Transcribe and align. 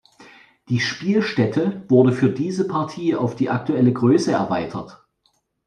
Die 0.69 0.79
Spielstätte 0.79 1.83
wurde 1.87 2.11
für 2.11 2.29
diese 2.31 2.67
Partie 2.67 3.15
auf 3.15 3.35
die 3.35 3.51
aktuelle 3.51 3.93
Größe 3.93 4.31
erweitert. 4.31 5.05